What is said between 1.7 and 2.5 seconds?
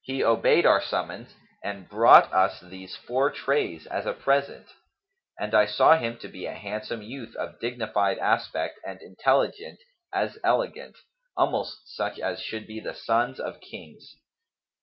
brought